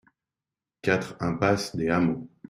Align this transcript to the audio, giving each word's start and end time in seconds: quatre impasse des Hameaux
quatre 0.81 1.15
impasse 1.19 1.75
des 1.75 1.87
Hameaux 1.89 2.27